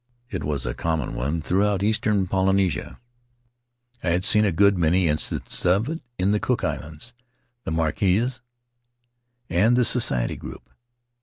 It 0.31 0.43
was 0.43 0.65
a 0.65 0.73
common 0.73 1.13
one 1.13 1.41
throughout 1.43 1.83
eastern 1.83 2.25
Polynesia. 2.25 2.99
I 4.03 4.09
had 4.09 4.23
seen 4.23 4.45
a 4.45 4.51
good 4.51 4.75
many 4.75 5.07
instances 5.07 5.63
of 5.63 5.89
it 5.89 6.01
in 6.17 6.31
the 6.31 6.39
Cook 6.39 6.63
islands, 6.63 7.13
the 7.65 7.71
Mar 7.71 7.91
quesas, 7.91 8.41
and 9.47 9.77
the 9.77 9.85
Society 9.85 10.37
group. 10.37 10.67